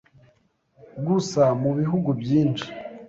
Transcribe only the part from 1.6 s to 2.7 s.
mu bihugu byinshi